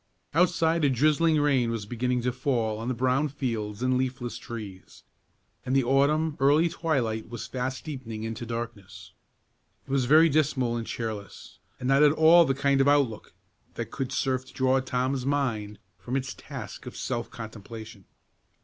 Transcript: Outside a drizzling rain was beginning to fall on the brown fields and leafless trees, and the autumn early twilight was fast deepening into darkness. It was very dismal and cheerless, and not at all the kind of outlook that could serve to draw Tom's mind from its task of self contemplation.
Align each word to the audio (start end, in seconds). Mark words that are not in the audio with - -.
Outside 0.33 0.83
a 0.83 0.89
drizzling 0.89 1.39
rain 1.39 1.69
was 1.69 1.85
beginning 1.85 2.23
to 2.23 2.31
fall 2.31 2.79
on 2.79 2.87
the 2.87 2.95
brown 2.95 3.27
fields 3.27 3.83
and 3.83 3.99
leafless 3.99 4.39
trees, 4.39 5.03
and 5.63 5.75
the 5.75 5.83
autumn 5.83 6.35
early 6.39 6.69
twilight 6.69 7.29
was 7.29 7.45
fast 7.45 7.85
deepening 7.85 8.23
into 8.23 8.43
darkness. 8.43 9.13
It 9.85 9.91
was 9.91 10.05
very 10.05 10.27
dismal 10.27 10.75
and 10.75 10.87
cheerless, 10.87 11.59
and 11.79 11.87
not 11.87 12.01
at 12.01 12.13
all 12.13 12.45
the 12.45 12.55
kind 12.55 12.81
of 12.81 12.87
outlook 12.87 13.35
that 13.75 13.91
could 13.91 14.11
serve 14.11 14.43
to 14.45 14.53
draw 14.55 14.79
Tom's 14.79 15.23
mind 15.23 15.77
from 15.99 16.15
its 16.17 16.33
task 16.33 16.87
of 16.87 16.97
self 16.97 17.29
contemplation. 17.29 18.05